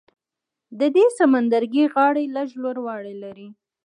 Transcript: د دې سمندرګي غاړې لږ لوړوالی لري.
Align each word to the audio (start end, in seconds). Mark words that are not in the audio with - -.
د 0.79 0.81
دې 0.95 1.05
سمندرګي 1.17 1.83
غاړې 1.93 2.25
لږ 2.35 2.49
لوړوالی 2.63 3.15
لري. 3.23 3.47